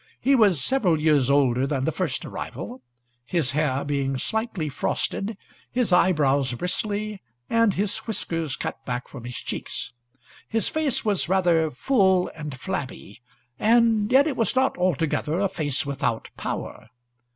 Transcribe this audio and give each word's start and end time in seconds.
He 0.19 0.33
was 0.33 0.59
several 0.63 0.99
years 0.99 1.29
older 1.29 1.67
than 1.67 1.85
the 1.85 1.91
first 1.91 2.25
arrival, 2.25 2.81
his 3.23 3.51
hair 3.51 3.85
being 3.85 4.17
slightly 4.17 4.67
frosted, 4.67 5.37
his 5.71 5.93
eyebrows 5.93 6.55
bristly, 6.55 7.21
and 7.51 7.75
his 7.75 7.95
whiskers 8.07 8.55
cut 8.55 8.83
back 8.83 9.07
from 9.07 9.25
his 9.25 9.37
cheeks. 9.37 9.93
His 10.49 10.69
face 10.69 11.05
was 11.05 11.29
rather 11.29 11.69
full 11.69 12.31
and 12.33 12.59
flabby, 12.59 13.21
and 13.59 14.11
yet 14.11 14.25
it 14.25 14.35
was 14.35 14.55
not 14.55 14.75
altogether 14.75 15.39
a 15.39 15.47
face 15.47 15.85
without 15.85 16.31
power. 16.35 16.89